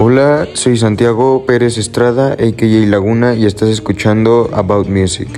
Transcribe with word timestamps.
Hola, 0.00 0.46
soy 0.52 0.76
Santiago 0.76 1.44
Pérez 1.44 1.76
Estrada, 1.76 2.34
a.k.a. 2.34 2.86
Laguna, 2.86 3.34
y 3.34 3.46
estás 3.46 3.68
escuchando 3.68 4.48
About 4.52 4.86
Music. 4.86 5.28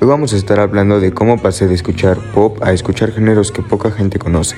Hoy 0.00 0.08
vamos 0.08 0.32
a 0.32 0.36
estar 0.36 0.58
hablando 0.58 0.98
de 0.98 1.12
cómo 1.12 1.40
pasé 1.40 1.68
de 1.68 1.76
escuchar 1.76 2.18
pop 2.34 2.58
a 2.60 2.72
escuchar 2.72 3.12
géneros 3.12 3.52
que 3.52 3.62
poca 3.62 3.92
gente 3.92 4.18
conoce. 4.18 4.56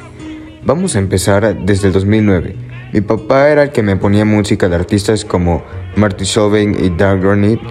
Vamos 0.64 0.96
a 0.96 0.98
empezar 0.98 1.62
desde 1.66 1.88
el 1.88 1.92
2009. 1.92 2.56
Mi 2.94 3.02
papá 3.02 3.50
era 3.50 3.64
el 3.64 3.70
que 3.70 3.82
me 3.82 3.96
ponía 3.96 4.24
música 4.24 4.66
de 4.66 4.76
artistas 4.76 5.26
como 5.26 5.62
Marty 5.94 6.24
Solveig 6.24 6.82
y 6.82 6.88
Dark 6.96 7.20
Granite, 7.20 7.62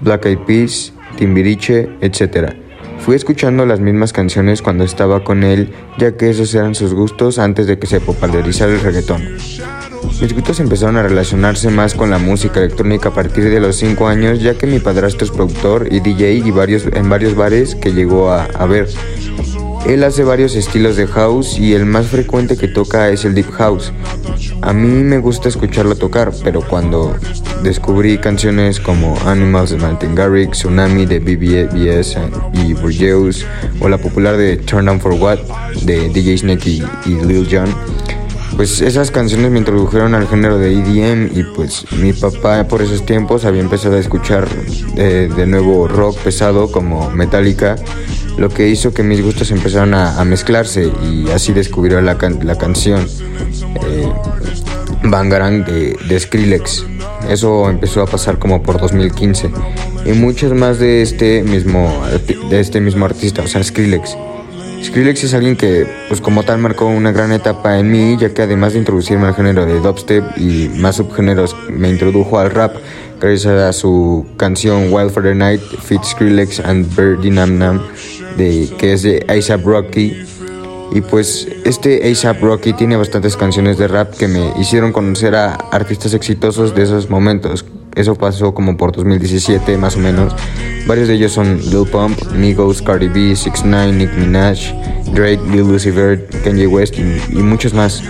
Black 0.00 0.24
Eyed 0.24 0.38
Peas, 0.46 0.94
Timbiriche, 1.18 1.90
etc. 2.00 2.54
Fui 3.00 3.14
escuchando 3.14 3.66
las 3.66 3.80
mismas 3.80 4.14
canciones 4.14 4.62
cuando 4.62 4.84
estaba 4.84 5.22
con 5.22 5.44
él, 5.44 5.70
ya 5.98 6.16
que 6.16 6.30
esos 6.30 6.54
eran 6.54 6.74
sus 6.74 6.94
gustos 6.94 7.38
antes 7.38 7.66
de 7.66 7.78
que 7.78 7.86
se 7.86 8.00
popularizara 8.00 8.72
el 8.72 8.80
reggaetón. 8.80 9.22
Mis 10.20 10.32
gustos 10.32 10.60
empezaron 10.60 10.96
a 10.96 11.02
relacionarse 11.02 11.68
más 11.68 11.94
con 11.94 12.10
la 12.10 12.18
música 12.18 12.60
electrónica 12.60 13.10
a 13.10 13.14
partir 13.14 13.44
de 13.50 13.60
los 13.60 13.76
5 13.76 14.08
años, 14.08 14.40
ya 14.40 14.54
que 14.54 14.66
mi 14.66 14.78
padrastro 14.78 15.26
es 15.26 15.30
productor 15.30 15.88
y 15.90 16.00
DJ 16.00 16.34
y 16.34 16.50
varios, 16.50 16.86
en 16.86 17.08
varios 17.10 17.34
bares 17.34 17.74
que 17.74 17.92
llegó 17.92 18.30
a, 18.30 18.44
a 18.44 18.66
ver. 18.66 18.88
Él 19.86 20.02
hace 20.02 20.24
varios 20.24 20.56
estilos 20.56 20.96
de 20.96 21.06
house 21.06 21.58
y 21.58 21.74
el 21.74 21.86
más 21.86 22.06
frecuente 22.06 22.56
que 22.56 22.66
toca 22.66 23.10
es 23.10 23.24
el 23.24 23.34
deep 23.34 23.52
house. 23.52 23.92
A 24.62 24.72
mí 24.72 24.88
me 24.88 25.18
gusta 25.18 25.48
escucharlo 25.48 25.94
tocar, 25.94 26.32
pero 26.42 26.60
cuando 26.60 27.14
descubrí 27.62 28.18
canciones 28.18 28.80
como 28.80 29.16
Animals 29.26 29.70
de 29.70 29.76
Martin 29.76 30.14
Garrix, 30.14 30.58
Tsunami 30.58 31.06
de 31.06 31.20
BBS 31.20 32.18
y 32.54 32.72
Burgeus 32.74 33.46
o 33.80 33.88
la 33.88 33.98
popular 33.98 34.36
de 34.36 34.56
Turn 34.56 34.86
Down 34.86 35.00
for 35.00 35.12
What 35.12 35.38
de 35.82 36.08
DJ 36.08 36.38
Snake 36.38 36.82
y 37.04 37.10
Lil 37.24 37.46
Jon, 37.48 37.72
pues 38.56 38.80
esas 38.80 39.10
canciones 39.10 39.50
me 39.50 39.58
introdujeron 39.58 40.14
al 40.14 40.26
género 40.26 40.58
de 40.58 40.72
EDM 40.72 41.38
y 41.38 41.42
pues 41.42 41.84
mi 41.92 42.12
papá 42.12 42.66
por 42.66 42.80
esos 42.80 43.04
tiempos 43.04 43.44
había 43.44 43.60
empezado 43.60 43.96
a 43.96 43.98
escuchar 43.98 44.48
eh, 44.96 45.28
de 45.34 45.46
nuevo 45.46 45.86
rock 45.86 46.16
pesado 46.18 46.72
como 46.72 47.10
Metallica, 47.10 47.76
lo 48.38 48.48
que 48.48 48.68
hizo 48.68 48.94
que 48.94 49.02
mis 49.02 49.22
gustos 49.22 49.50
empezaron 49.50 49.94
a, 49.94 50.24
mezclarse 50.24 50.90
y 51.04 51.28
así 51.30 51.52
descubrió 51.52 52.00
la, 52.00 52.16
la 52.42 52.56
canción 52.56 53.06
eh, 53.86 54.12
Bangarang 55.02 55.64
de, 55.64 55.96
de 56.08 56.20
Skrillex. 56.20 56.84
Eso 57.28 57.68
empezó 57.68 58.02
a 58.02 58.06
pasar 58.06 58.38
como 58.38 58.62
por 58.62 58.80
2015 58.80 59.50
y 60.06 60.12
muchas 60.12 60.52
más 60.52 60.78
de 60.78 61.02
este 61.02 61.42
mismo 61.42 61.92
de 62.48 62.60
este 62.60 62.80
mismo 62.80 63.04
artista, 63.04 63.42
o 63.42 63.46
sea, 63.46 63.62
Skrillex. 63.62 64.16
Skrillex 64.82 65.24
es 65.24 65.34
alguien 65.34 65.56
que, 65.56 65.86
pues 66.08 66.20
como 66.20 66.42
tal, 66.42 66.58
marcó 66.58 66.86
una 66.86 67.12
gran 67.12 67.32
etapa 67.32 67.78
en 67.78 67.90
mí, 67.90 68.16
ya 68.18 68.32
que 68.32 68.42
además 68.42 68.72
de 68.72 68.80
introducirme 68.80 69.26
al 69.26 69.34
género 69.34 69.66
de 69.66 69.80
dubstep 69.80 70.36
y 70.36 70.68
más 70.76 70.96
subgéneros, 70.96 71.56
me 71.70 71.88
introdujo 71.88 72.38
al 72.38 72.50
rap 72.50 72.76
gracias 73.20 73.46
a 73.46 73.72
su 73.72 74.26
canción 74.36 74.92
Wild 74.92 75.10
for 75.10 75.22
the 75.22 75.34
Night, 75.34 75.60
Fit 75.60 76.02
Skrillex 76.02 76.60
and 76.60 76.94
Birdie 76.94 77.30
Nam 77.30 77.58
Nam, 77.58 77.82
de, 78.36 78.68
que 78.78 78.92
es 78.92 79.02
de 79.02 79.24
ASAP 79.28 79.64
Rocky. 79.64 80.16
Y 80.92 81.00
pues 81.00 81.48
este 81.64 82.08
ASAP 82.10 82.42
Rocky 82.42 82.72
tiene 82.72 82.96
bastantes 82.96 83.36
canciones 83.36 83.76
de 83.78 83.88
rap 83.88 84.14
que 84.14 84.28
me 84.28 84.52
hicieron 84.60 84.92
conocer 84.92 85.34
a 85.34 85.54
artistas 85.54 86.14
exitosos 86.14 86.74
de 86.74 86.82
esos 86.84 87.10
momentos. 87.10 87.64
Eso 87.96 88.14
pasó 88.14 88.54
como 88.54 88.76
por 88.76 88.92
2017 88.92 89.76
más 89.78 89.96
o 89.96 89.98
menos. 89.98 90.34
Varios 90.86 91.08
de 91.08 91.14
ellos 91.14 91.32
son 91.32 91.58
Lil 91.58 91.88
Pump, 91.90 92.16
Migos, 92.32 92.82
Cardi 92.82 93.08
B, 93.08 93.34
6 93.34 93.62
9 93.64 93.92
Nick 93.92 94.14
Minaj, 94.16 94.58
Drake, 95.12 95.40
Lil 95.50 95.62
Uzi 95.62 95.90
Vert, 95.90 96.44
Kanye 96.44 96.66
West 96.66 96.94
y, 96.98 97.02
y 97.30 97.42
muchos 97.42 97.74
más. 97.74 98.02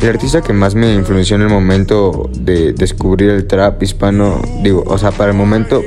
El 0.00 0.10
artista 0.10 0.42
que 0.42 0.52
más 0.52 0.76
me 0.76 0.94
influenció 0.94 1.34
en 1.34 1.42
el 1.42 1.48
momento 1.48 2.30
de 2.38 2.72
descubrir 2.72 3.30
el 3.30 3.46
trap 3.48 3.82
hispano, 3.82 4.40
digo, 4.62 4.84
o 4.86 4.96
sea, 4.96 5.10
para 5.10 5.32
el 5.32 5.36
momento 5.36 5.82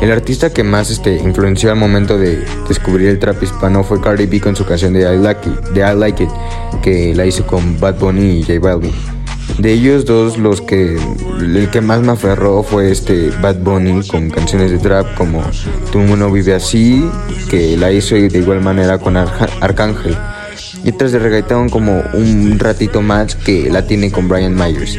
el 0.00 0.12
artista 0.12 0.52
que 0.52 0.62
más 0.62 0.90
este, 0.90 1.16
influenció 1.16 1.70
al 1.70 1.76
momento 1.76 2.18
de 2.18 2.44
descubrir 2.68 3.08
el 3.08 3.18
trap 3.18 3.42
hispano 3.42 3.82
fue 3.82 4.00
Cardi 4.00 4.26
B 4.26 4.40
con 4.40 4.54
su 4.54 4.66
canción 4.66 4.92
de 4.92 5.00
I 5.00 5.18
Like 5.18 5.48
It, 5.48 5.54
de 5.70 5.80
I 5.80 5.96
Like 5.96 6.24
It 6.24 6.30
que 6.82 7.14
la 7.14 7.24
hizo 7.24 7.46
con 7.46 7.80
Bad 7.80 7.98
Bunny 7.98 8.40
y 8.40 8.42
J 8.42 8.58
Balvin. 8.60 9.13
De 9.58 9.72
ellos 9.72 10.04
dos, 10.04 10.36
los 10.36 10.60
que 10.60 10.98
el 11.38 11.70
que 11.70 11.80
más 11.80 12.00
me 12.00 12.12
aferró 12.12 12.62
fue 12.62 12.90
este 12.90 13.30
Bad 13.40 13.58
Bunny 13.60 14.06
con 14.08 14.30
canciones 14.30 14.70
de 14.70 14.78
trap 14.78 15.14
como 15.14 15.42
Tu 15.92 16.00
no 16.00 16.30
vive 16.30 16.54
así, 16.54 17.08
que 17.48 17.76
la 17.76 17.92
hizo 17.92 18.14
de 18.14 18.38
igual 18.38 18.60
manera 18.60 18.98
con 18.98 19.16
Ar 19.16 19.28
Arcángel. 19.60 20.16
Y 20.82 20.90
otras 20.90 21.12
de 21.12 21.18
reggaetón 21.18 21.68
como 21.68 22.02
un 22.14 22.58
ratito 22.58 23.00
más 23.02 23.34
que 23.34 23.70
la 23.70 23.86
tiene 23.86 24.10
con 24.10 24.28
Brian 24.28 24.54
Myers. 24.54 24.98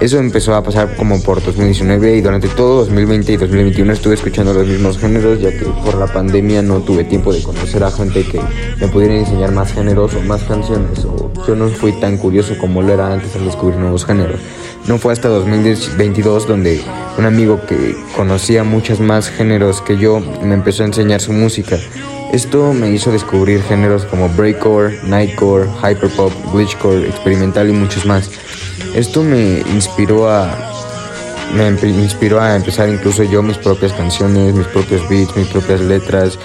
Eso 0.00 0.18
empezó 0.18 0.54
a 0.54 0.64
pasar 0.64 0.96
como 0.96 1.22
por 1.22 1.42
2019 1.44 2.16
y 2.16 2.20
durante 2.22 2.48
todo 2.48 2.78
2020 2.80 3.32
y 3.32 3.36
2021 3.36 3.92
estuve 3.92 4.14
escuchando 4.14 4.52
los 4.52 4.66
mismos 4.66 4.98
géneros 4.98 5.40
ya 5.40 5.50
que 5.50 5.64
por 5.64 5.96
la 5.96 6.06
pandemia 6.06 6.60
no 6.60 6.80
tuve 6.80 7.04
tiempo 7.04 7.32
de 7.32 7.40
conocer 7.42 7.84
a 7.84 7.90
gente 7.90 8.24
que 8.24 8.40
me 8.80 8.88
pudiera 8.88 9.14
enseñar 9.14 9.52
más 9.52 9.72
géneros 9.72 10.14
o 10.14 10.22
más 10.22 10.42
canciones 10.42 11.04
o 11.04 11.30
yo 11.46 11.54
no 11.54 11.68
fui 11.68 11.92
tan 11.92 12.18
curioso 12.18 12.58
como 12.58 12.82
lo 12.82 12.92
era 12.92 13.12
antes 13.12 13.36
al 13.36 13.44
descubrir 13.44 13.78
nuevos 13.78 14.04
géneros. 14.04 14.40
No 14.88 14.98
fue 14.98 15.12
hasta 15.12 15.28
2022 15.28 16.48
donde 16.48 16.80
un 17.16 17.24
amigo 17.24 17.60
que 17.68 17.94
conocía 18.16 18.64
muchos 18.64 18.98
más 18.98 19.30
géneros 19.30 19.80
que 19.82 19.96
yo 19.96 20.18
me 20.42 20.54
empezó 20.54 20.82
a 20.82 20.86
enseñar 20.86 21.20
su 21.20 21.32
música. 21.32 21.78
Esto 22.32 22.72
me 22.72 22.90
hizo 22.90 23.12
descubrir 23.12 23.62
géneros 23.62 24.06
como 24.06 24.26
breakcore, 24.30 24.98
nightcore, 25.04 25.68
hyperpop, 25.82 26.32
glitchcore, 26.52 27.06
experimental 27.06 27.68
y 27.68 27.72
muchos 27.72 28.06
más. 28.06 28.30
Esto 28.94 29.22
me 29.22 29.60
inspiró 29.74 30.30
a 30.30 30.71
me 31.52 31.68
inspiró 31.68 32.40
a 32.40 32.56
empezar 32.56 32.88
incluso 32.88 33.22
yo 33.24 33.42
mis 33.42 33.58
propias 33.58 33.92
canciones, 33.92 34.54
mis 34.54 34.66
propios 34.68 35.08
beats, 35.08 35.36
mis 35.36 35.48
propias 35.48 35.80
letras 35.80 36.38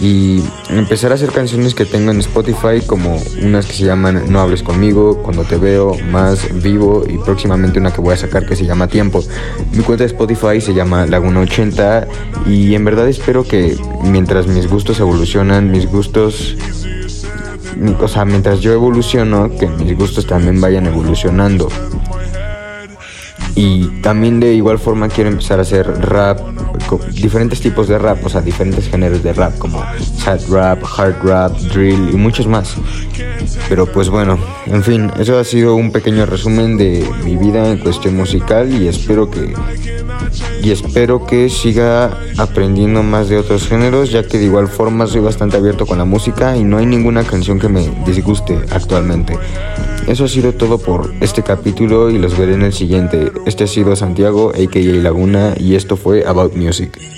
y 0.00 0.42
empezar 0.70 1.12
a 1.12 1.14
hacer 1.14 1.30
canciones 1.30 1.74
que 1.74 1.84
tengo 1.84 2.10
en 2.10 2.18
Spotify 2.18 2.80
como 2.84 3.20
unas 3.42 3.66
que 3.66 3.74
se 3.74 3.84
llaman 3.84 4.24
No 4.28 4.40
hables 4.40 4.62
conmigo, 4.62 5.22
Cuando 5.22 5.44
te 5.44 5.56
veo, 5.56 5.96
Más 6.10 6.62
vivo 6.62 7.04
y 7.08 7.18
próximamente 7.18 7.78
una 7.78 7.92
que 7.92 8.00
voy 8.00 8.14
a 8.14 8.16
sacar 8.16 8.46
que 8.46 8.56
se 8.56 8.64
llama 8.64 8.88
Tiempo. 8.88 9.22
Mi 9.72 9.82
cuenta 9.82 10.04
de 10.04 10.08
Spotify 10.08 10.60
se 10.60 10.74
llama 10.74 11.06
Laguna80 11.06 12.06
y 12.46 12.74
en 12.74 12.84
verdad 12.84 13.08
espero 13.08 13.44
que 13.44 13.76
mientras 14.02 14.46
mis 14.46 14.68
gustos 14.68 14.98
evolucionan, 15.00 15.70
mis 15.70 15.86
gustos 15.86 16.56
o 18.00 18.08
sea, 18.08 18.24
mientras 18.24 18.60
yo 18.60 18.72
evoluciono, 18.72 19.50
que 19.58 19.66
mis 19.66 19.96
gustos 19.96 20.26
también 20.26 20.60
vayan 20.60 20.86
evolucionando. 20.86 21.68
Y 23.56 23.86
también 24.00 24.40
de 24.40 24.54
igual 24.54 24.78
forma 24.78 25.08
quiero 25.08 25.30
empezar 25.30 25.60
a 25.60 25.62
hacer 25.62 25.86
rap, 25.86 26.40
diferentes 27.12 27.60
tipos 27.60 27.86
de 27.86 27.98
rap, 27.98 28.24
o 28.24 28.28
sea, 28.28 28.40
diferentes 28.40 28.88
géneros 28.88 29.22
de 29.22 29.32
rap 29.32 29.56
como 29.58 29.82
sad 30.02 30.40
rap, 30.50 30.82
hard 30.96 31.22
rap, 31.22 31.52
drill 31.72 32.10
y 32.12 32.16
muchos 32.16 32.46
más. 32.46 32.76
Pero 33.68 33.86
pues 33.86 34.08
bueno, 34.08 34.38
en 34.66 34.82
fin, 34.82 35.10
eso 35.18 35.38
ha 35.38 35.44
sido 35.44 35.76
un 35.76 35.92
pequeño 35.92 36.26
resumen 36.26 36.76
de 36.76 37.08
mi 37.24 37.36
vida 37.36 37.70
en 37.70 37.78
cuestión 37.78 38.16
musical 38.16 38.72
y 38.72 38.88
espero 38.88 39.30
que 39.30 39.54
y 40.62 40.70
espero 40.70 41.26
que 41.26 41.48
siga 41.50 42.18
aprendiendo 42.38 43.02
más 43.02 43.28
de 43.28 43.36
otros 43.36 43.68
géneros, 43.68 44.10
ya 44.10 44.26
que 44.26 44.38
de 44.38 44.46
igual 44.46 44.68
forma 44.68 45.06
soy 45.06 45.20
bastante 45.20 45.56
abierto 45.56 45.86
con 45.86 45.98
la 45.98 46.04
música 46.04 46.56
y 46.56 46.64
no 46.64 46.78
hay 46.78 46.86
ninguna 46.86 47.22
canción 47.22 47.58
que 47.58 47.68
me 47.68 47.88
disguste 48.06 48.58
actualmente. 48.70 49.36
Eso 50.06 50.24
ha 50.24 50.28
sido 50.28 50.52
todo 50.52 50.78
por 50.78 51.14
este 51.20 51.42
capítulo 51.42 52.10
y 52.10 52.18
los 52.18 52.36
veré 52.38 52.54
en 52.54 52.62
el 52.62 52.72
siguiente. 52.74 53.32
Este 53.46 53.64
ha 53.64 53.66
sido 53.66 53.96
Santiago, 53.96 54.50
a.k.a. 54.50 55.02
Laguna, 55.02 55.54
y 55.58 55.76
esto 55.76 55.96
fue 55.96 56.26
About 56.26 56.54
Music. 56.54 57.14